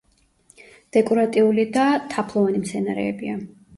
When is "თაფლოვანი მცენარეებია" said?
2.15-3.37